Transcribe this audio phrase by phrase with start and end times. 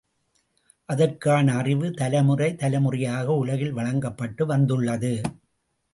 [0.89, 5.13] அதற்கான அறிவு, தலைமுறை தலைமுறையாக உலகில் வழங்கப்பட்டு வந்துள்ளது.